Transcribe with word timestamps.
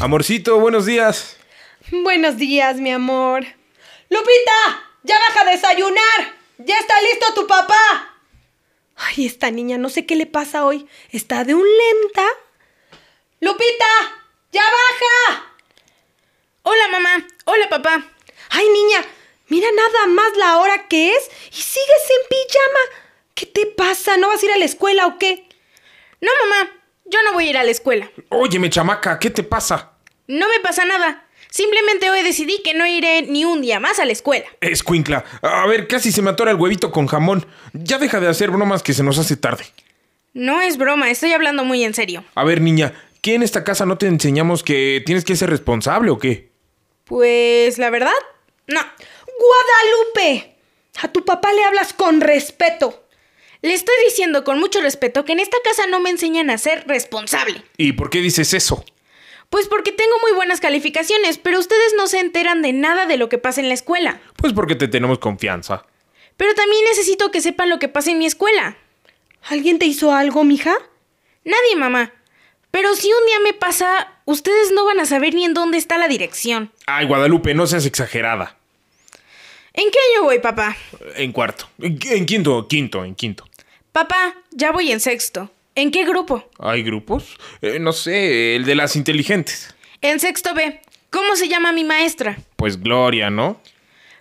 Amorcito, 0.00 0.58
buenos 0.58 0.86
días. 0.86 1.36
Buenos 1.90 2.38
días, 2.38 2.76
mi 2.76 2.90
amor. 2.90 3.44
Lupita, 4.08 4.88
ya 5.02 5.18
baja 5.18 5.42
a 5.42 5.50
desayunar. 5.50 6.38
Ya 6.56 6.78
está 6.78 6.94
listo 7.02 7.34
tu 7.34 7.46
papá. 7.46 8.16
Ay, 8.96 9.26
esta 9.26 9.50
niña, 9.50 9.76
no 9.76 9.90
sé 9.90 10.06
qué 10.06 10.16
le 10.16 10.24
pasa 10.24 10.64
hoy. 10.64 10.88
Está 11.10 11.44
de 11.44 11.54
un 11.54 11.66
lenta. 11.66 12.26
Lupita, 13.40 13.86
ya 14.52 14.62
baja. 14.62 15.44
Hola 16.62 16.88
mamá, 16.88 17.26
hola 17.44 17.68
papá. 17.68 18.02
Ay, 18.48 18.66
niña, 18.70 19.04
mira 19.48 19.68
nada 19.70 20.06
más 20.06 20.34
la 20.38 20.56
hora 20.60 20.88
que 20.88 21.12
es 21.12 21.30
y 21.50 21.60
sigues 21.60 22.10
en 22.10 22.28
pijama. 22.30 23.04
¿Qué 23.34 23.44
te 23.44 23.66
pasa? 23.66 24.16
¿No 24.16 24.28
vas 24.28 24.42
a 24.42 24.46
ir 24.46 24.52
a 24.52 24.58
la 24.58 24.64
escuela 24.64 25.06
o 25.06 25.18
qué? 25.18 25.46
No 26.22 26.30
mamá, 26.46 26.70
yo 27.04 27.22
no 27.22 27.32
voy 27.34 27.48
a 27.48 27.50
ir 27.50 27.58
a 27.58 27.64
la 27.64 27.70
escuela. 27.70 28.10
Óyeme, 28.28 28.70
chamaca, 28.70 29.18
¿qué 29.18 29.30
te 29.30 29.42
pasa? 29.42 29.89
No 30.30 30.48
me 30.48 30.60
pasa 30.60 30.84
nada. 30.84 31.24
Simplemente 31.50 32.08
hoy 32.08 32.22
decidí 32.22 32.62
que 32.62 32.72
no 32.72 32.86
iré 32.86 33.22
ni 33.22 33.44
un 33.44 33.60
día 33.60 33.80
más 33.80 33.98
a 33.98 34.04
la 34.04 34.12
escuela. 34.12 34.46
Escuincla, 34.60 35.24
a 35.42 35.66
ver, 35.66 35.88
casi 35.88 36.12
se 36.12 36.22
me 36.22 36.30
atora 36.30 36.52
el 36.52 36.56
huevito 36.56 36.92
con 36.92 37.08
jamón. 37.08 37.44
Ya 37.72 37.98
deja 37.98 38.20
de 38.20 38.28
hacer 38.28 38.52
bromas 38.52 38.84
que 38.84 38.94
se 38.94 39.02
nos 39.02 39.18
hace 39.18 39.36
tarde. 39.36 39.64
No 40.32 40.60
es 40.60 40.76
broma, 40.76 41.10
estoy 41.10 41.32
hablando 41.32 41.64
muy 41.64 41.82
en 41.82 41.94
serio. 41.94 42.22
A 42.36 42.44
ver, 42.44 42.60
niña, 42.60 42.92
¿qué 43.22 43.34
en 43.34 43.42
esta 43.42 43.64
casa 43.64 43.86
no 43.86 43.98
te 43.98 44.06
enseñamos 44.06 44.62
que 44.62 45.02
tienes 45.04 45.24
que 45.24 45.34
ser 45.34 45.50
responsable 45.50 46.12
o 46.12 46.18
qué? 46.20 46.52
Pues 47.06 47.78
la 47.78 47.90
verdad, 47.90 48.12
no. 48.68 48.82
Guadalupe, 49.26 50.54
a 51.02 51.08
tu 51.08 51.24
papá 51.24 51.52
le 51.52 51.64
hablas 51.64 51.92
con 51.92 52.20
respeto. 52.20 53.04
Le 53.62 53.74
estoy 53.74 53.96
diciendo 54.04 54.44
con 54.44 54.60
mucho 54.60 54.80
respeto 54.80 55.24
que 55.24 55.32
en 55.32 55.40
esta 55.40 55.56
casa 55.64 55.88
no 55.88 55.98
me 55.98 56.10
enseñan 56.10 56.50
a 56.50 56.58
ser 56.58 56.86
responsable. 56.86 57.64
¿Y 57.76 57.94
por 57.94 58.10
qué 58.10 58.20
dices 58.20 58.54
eso? 58.54 58.84
Pues 59.50 59.66
porque 59.66 59.90
tengo 59.90 60.18
muy 60.20 60.32
buenas 60.32 60.60
calificaciones, 60.60 61.38
pero 61.38 61.58
ustedes 61.58 61.94
no 61.96 62.06
se 62.06 62.20
enteran 62.20 62.62
de 62.62 62.72
nada 62.72 63.06
de 63.06 63.16
lo 63.16 63.28
que 63.28 63.36
pasa 63.36 63.60
en 63.60 63.68
la 63.68 63.74
escuela. 63.74 64.20
Pues 64.36 64.52
porque 64.52 64.76
te 64.76 64.86
tenemos 64.86 65.18
confianza. 65.18 65.84
Pero 66.36 66.54
también 66.54 66.84
necesito 66.84 67.32
que 67.32 67.40
sepan 67.40 67.68
lo 67.68 67.80
que 67.80 67.88
pasa 67.88 68.12
en 68.12 68.18
mi 68.18 68.26
escuela. 68.26 68.76
¿Alguien 69.48 69.80
te 69.80 69.86
hizo 69.86 70.12
algo, 70.14 70.44
mija? 70.44 70.74
Nadie, 71.44 71.76
mamá. 71.76 72.12
Pero 72.70 72.94
si 72.94 73.08
un 73.12 73.26
día 73.26 73.40
me 73.40 73.52
pasa, 73.52 74.12
ustedes 74.24 74.70
no 74.70 74.84
van 74.84 75.00
a 75.00 75.04
saber 75.04 75.34
ni 75.34 75.44
en 75.44 75.54
dónde 75.54 75.78
está 75.78 75.98
la 75.98 76.06
dirección. 76.06 76.70
Ay, 76.86 77.06
Guadalupe, 77.06 77.52
no 77.52 77.66
seas 77.66 77.86
exagerada. 77.86 78.56
¿En 79.72 79.90
qué 79.90 79.98
año 80.12 80.24
voy, 80.24 80.38
papá? 80.38 80.76
En 81.16 81.32
cuarto. 81.32 81.68
En, 81.80 81.98
en 82.04 82.26
quinto, 82.26 82.68
quinto, 82.68 83.04
en 83.04 83.16
quinto. 83.16 83.48
Papá, 83.90 84.36
ya 84.52 84.70
voy 84.70 84.92
en 84.92 85.00
sexto. 85.00 85.50
¿En 85.80 85.90
qué 85.90 86.04
grupo? 86.04 86.44
¿Hay 86.58 86.82
grupos? 86.82 87.38
Eh, 87.62 87.78
no 87.78 87.94
sé, 87.94 88.54
el 88.54 88.66
de 88.66 88.74
las 88.74 88.96
inteligentes. 88.96 89.74
En 90.02 90.20
sexto 90.20 90.52
B. 90.52 90.78
¿Cómo 91.08 91.36
se 91.36 91.48
llama 91.48 91.72
mi 91.72 91.84
maestra? 91.84 92.36
Pues 92.56 92.78
Gloria, 92.78 93.30
¿no? 93.30 93.62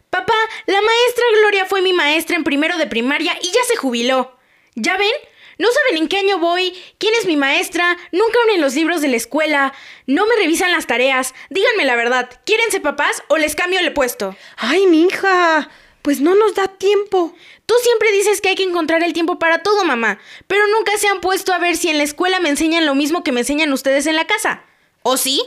Papá, 0.10 0.38
la 0.68 0.80
maestra 0.82 1.24
Gloria 1.38 1.66
fue 1.66 1.82
mi 1.82 1.92
maestra 1.92 2.38
en 2.38 2.46
primero 2.46 2.78
de 2.78 2.88
primaria 2.88 3.38
y 3.42 3.48
ya 3.48 3.60
se 3.68 3.76
jubiló. 3.76 4.38
¿Ya 4.76 4.96
ven? 4.96 5.12
No 5.58 5.68
saben 5.70 6.02
en 6.04 6.08
qué 6.08 6.20
año 6.20 6.40
voy, 6.40 6.74
quién 6.98 7.14
es 7.16 7.26
mi 7.26 7.36
maestra, 7.36 7.98
nunca 8.14 8.40
abren 8.42 8.62
los 8.62 8.76
libros 8.76 9.02
de 9.02 9.10
la 9.10 9.18
escuela, 9.18 9.74
no 10.08 10.26
me 10.28 10.36
revisan 10.38 10.72
las 10.72 10.88
tareas. 10.88 11.34
Díganme 11.50 11.84
la 11.84 11.98
verdad, 11.98 12.30
¿quieren 12.46 12.72
ser 12.72 12.82
papás 12.82 13.22
o 13.28 13.38
les 13.38 13.56
cambio 13.56 13.82
el 13.82 13.92
puesto? 13.92 14.34
Ay, 14.56 14.88
mija, 14.88 15.70
pues 16.02 16.22
no 16.22 16.36
nos 16.36 16.56
da 16.56 16.68
tiempo. 16.68 17.34
Tú 17.66 17.76
siempre 17.84 18.12
dices 18.12 18.42
que 18.42 18.50
hay 18.50 18.56
que 18.56 18.64
encontrar 18.64 19.04
el 19.04 19.14
tiempo 19.14 19.40
para 19.40 19.64
todo, 19.64 19.84
mamá, 19.86 20.20
pero 20.48 20.64
nunca 20.68 20.98
se 20.98 21.08
han 21.08 21.22
puesto 21.22 21.54
a 21.54 21.60
ver 21.60 21.78
si 21.78 21.90
en 21.90 21.98
la 21.98 22.04
escuela 22.04 22.40
me 22.40 22.50
enseñan 22.50 22.86
lo 22.86 22.96
mismo 22.96 23.24
que 23.24 23.32
me 23.32 23.42
enseñan 23.42 23.74
ustedes 23.74 24.08
en 24.08 24.16
la 24.16 24.28
casa. 24.28 24.64
¿O 25.04 25.18
sí? 25.18 25.42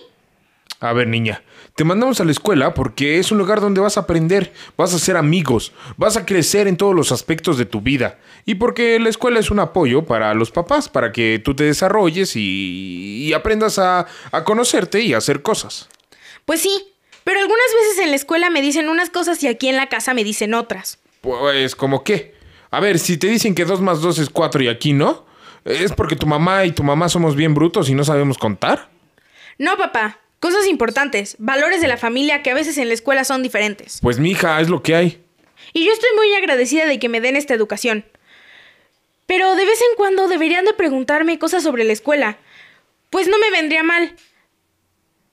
A 0.81 0.93
ver, 0.93 1.07
niña, 1.07 1.43
te 1.77 1.85
mandamos 1.85 2.21
a 2.21 2.25
la 2.25 2.33
escuela 2.33 2.75
porque 2.75 3.19
es 3.19 3.31
un 3.31 3.39
lugar 3.39 3.61
donde 3.61 3.81
vas 3.81 3.97
a 3.97 4.01
aprender, 4.01 4.53
vas 4.77 4.93
a 4.93 4.99
ser 4.99 5.17
amigos, 5.17 5.73
vas 5.97 6.17
a 6.17 6.27
crecer 6.27 6.67
en 6.67 6.77
todos 6.77 6.95
los 6.95 7.13
aspectos 7.13 7.57
de 7.57 7.67
tu 7.67 7.81
vida. 7.81 8.19
Y 8.45 8.57
porque 8.57 8.99
la 8.99 9.09
escuela 9.09 9.39
es 9.39 9.51
un 9.51 9.61
apoyo 9.61 10.05
para 10.05 10.35
los 10.35 10.51
papás, 10.51 10.89
para 10.89 11.13
que 11.13 11.41
tú 11.43 11.55
te 11.55 11.65
desarrolles 11.65 12.35
y, 12.35 13.25
y 13.27 13.33
aprendas 13.33 13.79
a, 13.79 14.07
a 14.33 14.45
conocerte 14.45 15.01
y 15.01 15.15
a 15.15 15.19
hacer 15.19 15.43
cosas. 15.43 15.89
Pues 16.45 16.61
sí, 16.61 16.92
pero 17.25 17.41
algunas 17.41 17.67
veces 17.81 17.99
en 18.05 18.11
la 18.11 18.17
escuela 18.17 18.51
me 18.51 18.63
dicen 18.63 18.89
unas 18.89 19.11
cosas 19.11 19.43
y 19.43 19.49
aquí 19.49 19.69
en 19.69 19.77
la 19.77 19.89
casa 19.89 20.15
me 20.15 20.25
dicen 20.25 20.55
otras. 20.55 20.99
Pues, 21.21 21.77
¿como 21.77 22.05
qué? 22.05 22.35
A 22.71 22.81
ver, 22.81 22.99
si 22.99 23.17
te 23.17 23.29
dicen 23.29 23.55
que 23.55 23.65
2 23.65 23.81
más 23.81 24.01
2 24.01 24.19
es 24.19 24.31
4 24.31 24.63
y 24.63 24.69
aquí 24.69 24.93
no, 24.93 25.27
¿es 25.65 25.93
porque 25.93 26.17
tu 26.17 26.27
mamá 26.27 26.65
y 26.65 26.73
tu 26.73 26.83
mamá 26.83 27.09
somos 27.09 27.37
bien 27.37 27.55
brutos 27.55 27.89
y 27.89 27.95
no 27.95 28.05
sabemos 28.05 28.39
contar? 28.39 28.89
No, 29.59 29.77
papá. 29.77 30.19
Cosas 30.41 30.67
importantes, 30.67 31.37
valores 31.39 31.81
de 31.81 31.87
la 31.87 31.97
familia 31.97 32.43
que 32.43 32.51
a 32.51 32.55
veces 32.55 32.77
en 32.79 32.89
la 32.89 32.95
escuela 32.95 33.23
son 33.23 33.45
diferentes. 33.45 34.01
Pues, 34.03 34.19
mija, 34.19 34.61
es 34.61 34.69
lo 34.69 34.83
que 34.83 34.97
hay. 34.97 35.23
Y 35.73 35.85
yo 35.85 35.93
estoy 35.93 36.11
muy 36.17 36.35
agradecida 36.35 36.87
de 36.87 36.99
que 36.99 37.09
me 37.09 37.21
den 37.21 37.37
esta 37.37 37.55
educación. 37.55 38.05
Pero 39.27 39.55
de 39.55 39.65
vez 39.65 39.81
en 39.81 39.97
cuando 39.97 40.27
deberían 40.29 40.65
de 40.65 40.75
preguntarme 40.75 41.39
cosas 41.39 41.63
sobre 41.63 41.85
la 41.85 41.93
escuela. 41.93 42.39
Pues 43.11 43.29
no 43.29 43.39
me 43.39 43.51
vendría 43.51 43.83
mal. 43.83 44.17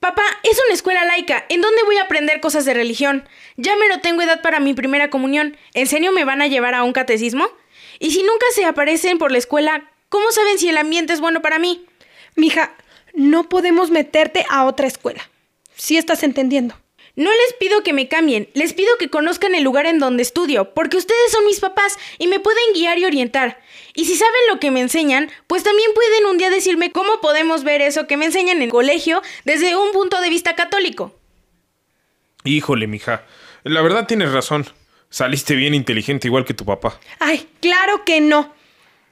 Papá, 0.00 0.22
es 0.44 0.58
una 0.64 0.72
escuela 0.72 1.04
laica. 1.04 1.44
¿En 1.50 1.60
dónde 1.60 1.82
voy 1.84 1.98
a 1.98 2.04
aprender 2.04 2.40
cosas 2.40 2.64
de 2.64 2.72
religión? 2.72 3.28
Ya 3.58 3.76
me 3.76 3.86
no 3.86 4.00
tengo 4.00 4.22
edad 4.22 4.40
para 4.40 4.58
mi 4.58 4.72
primera 4.72 5.10
comunión. 5.10 5.58
¿En 5.74 5.86
serio 5.86 6.10
me 6.10 6.24
van 6.24 6.40
a 6.40 6.46
llevar 6.46 6.74
a 6.74 6.84
un 6.84 6.94
catecismo? 6.94 7.46
Y 7.98 8.12
si 8.12 8.22
nunca 8.22 8.46
se 8.54 8.64
aparecen 8.64 9.18
por 9.18 9.30
la 9.30 9.36
escuela, 9.36 9.90
¿cómo 10.08 10.32
saben 10.32 10.58
si 10.58 10.70
el 10.70 10.78
ambiente 10.78 11.12
es 11.12 11.20
bueno 11.20 11.42
para 11.42 11.58
mí? 11.58 11.84
Mija, 12.34 12.72
no 13.12 13.50
podemos 13.50 13.90
meterte 13.90 14.46
a 14.48 14.64
otra 14.64 14.86
escuela. 14.86 15.28
Sí 15.76 15.98
estás 15.98 16.22
entendiendo. 16.22 16.79
No 17.16 17.30
les 17.30 17.54
pido 17.58 17.82
que 17.82 17.92
me 17.92 18.08
cambien, 18.08 18.48
les 18.54 18.72
pido 18.72 18.96
que 18.98 19.10
conozcan 19.10 19.54
el 19.54 19.64
lugar 19.64 19.86
en 19.86 19.98
donde 19.98 20.22
estudio, 20.22 20.72
porque 20.74 20.96
ustedes 20.96 21.32
son 21.32 21.44
mis 21.44 21.60
papás 21.60 21.98
y 22.18 22.28
me 22.28 22.40
pueden 22.40 22.72
guiar 22.74 22.98
y 22.98 23.04
orientar. 23.04 23.60
Y 23.94 24.04
si 24.04 24.16
saben 24.16 24.40
lo 24.48 24.60
que 24.60 24.70
me 24.70 24.80
enseñan, 24.80 25.30
pues 25.46 25.62
también 25.62 25.90
pueden 25.94 26.26
un 26.26 26.38
día 26.38 26.50
decirme 26.50 26.92
cómo 26.92 27.20
podemos 27.20 27.64
ver 27.64 27.82
eso 27.82 28.06
que 28.06 28.16
me 28.16 28.26
enseñan 28.26 28.58
en 28.58 28.62
el 28.62 28.70
colegio 28.70 29.22
desde 29.44 29.76
un 29.76 29.92
punto 29.92 30.20
de 30.20 30.30
vista 30.30 30.54
católico. 30.54 31.14
Híjole, 32.44 32.86
mija. 32.86 33.24
La 33.64 33.82
verdad 33.82 34.06
tienes 34.06 34.32
razón. 34.32 34.66
Saliste 35.10 35.56
bien 35.56 35.74
inteligente 35.74 36.28
igual 36.28 36.44
que 36.44 36.54
tu 36.54 36.64
papá. 36.64 37.00
Ay, 37.18 37.48
claro 37.60 38.04
que 38.04 38.20
no. 38.20 38.54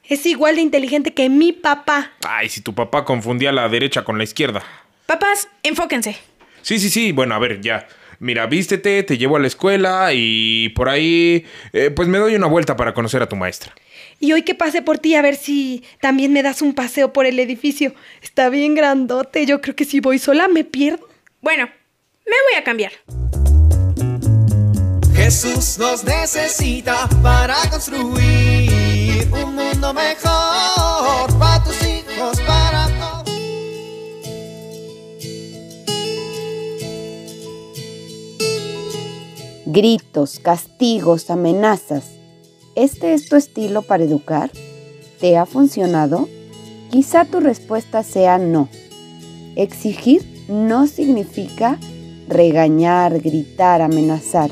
Es 0.05 0.25
igual 0.25 0.55
de 0.55 0.63
inteligente 0.63 1.13
que 1.13 1.29
mi 1.29 1.53
papá. 1.53 2.13
Ay, 2.27 2.49
si 2.49 2.63
tu 2.63 2.75
papá 2.75 3.05
confundía 3.05 3.53
la 3.53 3.69
derecha 3.69 4.05
con 4.05 4.17
la 4.17 4.25
izquierda. 4.25 4.63
Papás, 5.07 5.49
enfóquense. 5.63 6.17
Sí, 6.63 6.79
sí, 6.79 6.91
sí. 6.91 7.13
Bueno, 7.13 7.35
a 7.35 7.39
ver, 7.39 7.61
ya. 7.61 7.87
Mira, 8.21 8.47
vístete, 8.47 9.03
te 9.05 9.17
llevo 9.17 9.37
a 9.37 9.41
la 9.41 9.47
escuela 9.47 10.11
y 10.13 10.71
por 10.71 10.89
ahí, 10.89 11.47
eh, 11.73 11.91
pues 11.91 12.09
me 12.09 12.19
doy 12.19 12.35
una 12.35 12.49
vuelta 12.49 12.77
para 12.77 12.93
conocer 12.93 13.23
a 13.23 13.29
tu 13.29 13.37
maestra. 13.37 13.73
Y 14.19 14.33
hoy 14.33 14.43
que 14.43 14.57
pase 14.57 14.83
por 14.83 14.99
ti 14.99 15.15
a 15.15 15.23
ver 15.23 15.37
si 15.37 15.85
también 16.01 16.33
me 16.33 16.43
das 16.43 16.61
un 16.61 16.75
paseo 16.75 17.13
por 17.13 17.27
el 17.27 17.39
edificio. 17.39 17.95
Está 18.21 18.49
bien 18.49 18.75
grandote. 18.75 19.47
Yo 19.47 19.61
creo 19.61 19.77
que 19.77 19.85
si 19.85 20.01
voy 20.01 20.19
sola 20.19 20.49
me 20.49 20.65
pierdo. 20.65 21.09
Bueno, 21.41 21.67
me 22.27 22.37
voy 22.51 22.59
a 22.59 22.65
cambiar. 22.65 22.93
Jesús 25.15 25.79
nos 25.79 26.05
necesita 26.05 27.09
para 27.23 27.57
construir 27.71 29.29
un 29.31 29.55
mundo 29.55 29.93
Gritos, 39.71 40.39
castigos, 40.39 41.29
amenazas. 41.29 42.05
¿Este 42.75 43.13
es 43.13 43.29
tu 43.29 43.37
estilo 43.37 43.83
para 43.83 44.03
educar? 44.03 44.51
¿Te 45.21 45.37
ha 45.37 45.45
funcionado? 45.45 46.27
Quizá 46.91 47.27
tu 47.27 47.39
respuesta 47.39 48.03
sea 48.03 48.39
no. 48.39 48.71
Exigir 49.57 50.47
no 50.49 50.87
significa 50.87 51.79
regañar, 52.29 53.21
gritar, 53.21 53.83
amenazar. 53.83 54.51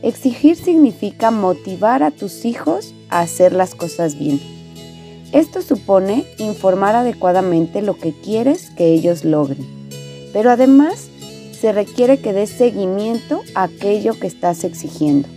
Exigir 0.00 0.56
significa 0.56 1.30
motivar 1.30 2.02
a 2.02 2.10
tus 2.10 2.46
hijos 2.46 2.94
a 3.10 3.20
hacer 3.20 3.52
las 3.52 3.74
cosas 3.74 4.18
bien. 4.18 4.40
Esto 5.32 5.60
supone 5.60 6.24
informar 6.38 6.96
adecuadamente 6.96 7.82
lo 7.82 7.98
que 7.98 8.18
quieres 8.18 8.70
que 8.70 8.86
ellos 8.86 9.22
logren, 9.22 9.66
pero 10.32 10.50
además 10.50 11.10
se 11.60 11.72
requiere 11.72 12.20
que 12.20 12.32
des 12.32 12.48
seguimiento 12.48 13.42
a 13.54 13.64
aquello 13.64 14.18
que 14.18 14.26
estás 14.26 14.64
exigiendo. 14.64 15.28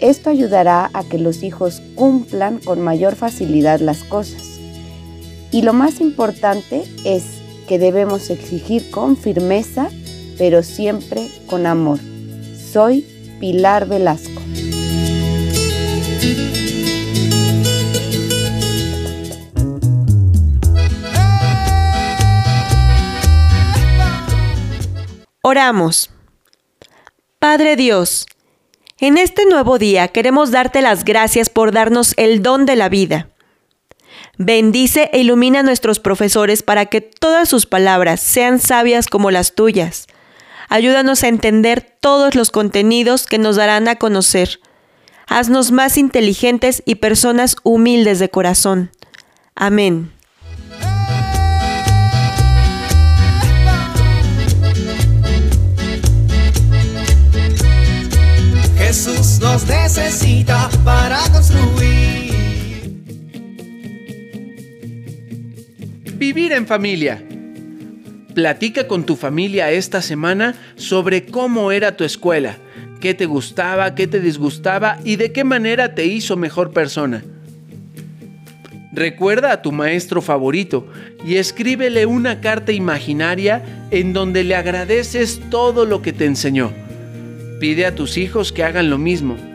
Esto 0.00 0.30
ayudará 0.30 0.90
a 0.94 1.04
que 1.04 1.18
los 1.18 1.42
hijos 1.42 1.82
cumplan 1.94 2.58
con 2.58 2.80
mayor 2.80 3.14
facilidad 3.14 3.80
las 3.80 4.02
cosas. 4.02 4.58
Y 5.52 5.62
lo 5.62 5.74
más 5.74 6.00
importante 6.00 6.84
es 7.04 7.24
que 7.68 7.78
debemos 7.78 8.30
exigir 8.30 8.90
con 8.90 9.18
firmeza, 9.18 9.90
pero 10.38 10.62
siempre 10.62 11.28
con 11.46 11.66
amor. 11.66 11.98
Soy 12.72 13.04
Pilar 13.38 13.86
Velasco. 13.86 14.39
Oramos. 25.50 26.10
Padre 27.40 27.74
Dios, 27.74 28.28
en 28.98 29.18
este 29.18 29.46
nuevo 29.46 29.80
día 29.80 30.06
queremos 30.06 30.52
darte 30.52 30.80
las 30.80 31.04
gracias 31.04 31.50
por 31.50 31.72
darnos 31.72 32.14
el 32.18 32.40
don 32.40 32.66
de 32.66 32.76
la 32.76 32.88
vida. 32.88 33.30
Bendice 34.38 35.10
e 35.12 35.18
ilumina 35.18 35.58
a 35.58 35.62
nuestros 35.64 35.98
profesores 35.98 36.62
para 36.62 36.86
que 36.86 37.00
todas 37.00 37.48
sus 37.48 37.66
palabras 37.66 38.20
sean 38.20 38.60
sabias 38.60 39.08
como 39.08 39.32
las 39.32 39.56
tuyas. 39.56 40.06
Ayúdanos 40.68 41.24
a 41.24 41.28
entender 41.28 41.96
todos 41.98 42.36
los 42.36 42.52
contenidos 42.52 43.26
que 43.26 43.38
nos 43.38 43.56
darán 43.56 43.88
a 43.88 43.96
conocer. 43.96 44.60
Haznos 45.26 45.72
más 45.72 45.98
inteligentes 45.98 46.80
y 46.86 46.94
personas 46.94 47.56
humildes 47.64 48.20
de 48.20 48.30
corazón. 48.30 48.92
Amén. 49.56 50.12
Necesita 60.00 60.70
para 60.82 61.18
construir. 61.32 62.32
Vivir 66.14 66.52
en 66.52 66.66
familia. 66.66 67.22
Platica 68.34 68.88
con 68.88 69.04
tu 69.04 69.16
familia 69.16 69.70
esta 69.70 70.00
semana 70.00 70.54
sobre 70.76 71.26
cómo 71.26 71.72
era 71.72 71.96
tu 71.96 72.04
escuela, 72.04 72.56
qué 73.00 73.14
te 73.14 73.26
gustaba, 73.26 73.94
qué 73.94 74.06
te 74.06 74.20
disgustaba 74.20 74.98
y 75.04 75.16
de 75.16 75.32
qué 75.32 75.44
manera 75.44 75.94
te 75.94 76.06
hizo 76.06 76.36
mejor 76.36 76.72
persona. 76.72 77.22
Recuerda 78.92 79.52
a 79.52 79.62
tu 79.62 79.70
maestro 79.70 80.22
favorito 80.22 80.86
y 81.24 81.36
escríbele 81.36 82.06
una 82.06 82.40
carta 82.40 82.72
imaginaria 82.72 83.62
en 83.90 84.12
donde 84.12 84.44
le 84.44 84.56
agradeces 84.56 85.40
todo 85.50 85.84
lo 85.84 86.02
que 86.02 86.12
te 86.12 86.24
enseñó. 86.24 86.72
Pide 87.60 87.86
a 87.86 87.94
tus 87.94 88.16
hijos 88.16 88.52
que 88.52 88.64
hagan 88.64 88.90
lo 88.90 88.98
mismo. 88.98 89.49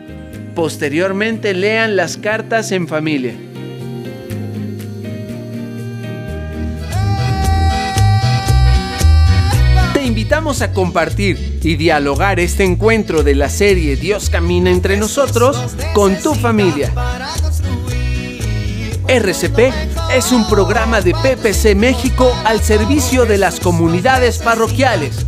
Posteriormente 0.56 1.52
lean 1.52 1.96
las 1.96 2.16
cartas 2.16 2.72
en 2.72 2.88
familia. 2.88 3.34
Te 9.92 10.02
invitamos 10.02 10.62
a 10.62 10.72
compartir 10.72 11.60
y 11.62 11.76
dialogar 11.76 12.40
este 12.40 12.64
encuentro 12.64 13.22
de 13.22 13.34
la 13.34 13.50
serie 13.50 13.96
Dios 13.96 14.30
camina 14.30 14.70
entre 14.70 14.96
nosotros 14.96 15.76
con 15.92 16.16
tu 16.22 16.34
familia. 16.34 16.90
RCP 19.08 19.58
es 20.14 20.32
un 20.32 20.48
programa 20.48 21.02
de 21.02 21.12
PPC 21.12 21.76
México 21.76 22.34
al 22.46 22.62
servicio 22.62 23.26
de 23.26 23.36
las 23.36 23.60
comunidades 23.60 24.38
parroquiales. 24.38 25.26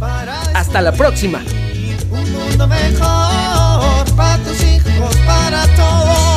Hasta 0.55 0.81
la 0.81 0.93
próxima. 0.93 1.43
Un 2.11 2.33
mundo 2.33 2.67
mejor 2.67 4.05
para 4.17 4.39
tus 4.39 4.61
hijos, 4.63 4.78
para 5.27 5.67
todos. 5.77 6.28